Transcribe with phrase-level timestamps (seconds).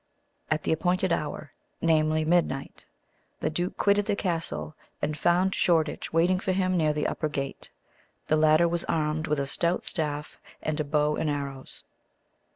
[0.49, 2.85] At the appointed hour namely, midnight
[3.39, 7.69] the duke quitted the castle, and found Shoreditch waiting for him near the upper gate.
[8.25, 11.83] The latter was armed with a stout staff, and a bow and arrows.